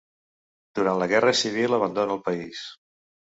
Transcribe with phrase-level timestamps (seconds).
[0.79, 2.63] Durant la guerra civil abandona el país.